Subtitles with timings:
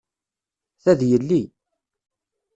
[0.83, 1.41] Ta d yelli.